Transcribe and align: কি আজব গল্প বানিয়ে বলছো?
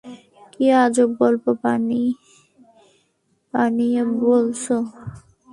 কি 0.53 0.65
আজব 0.81 1.09
গল্প 1.21 1.45
বানিয়ে 3.53 4.01
বলছো? 4.21 4.75